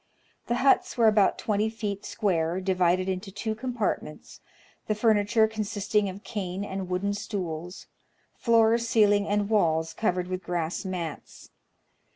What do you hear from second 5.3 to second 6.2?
consisting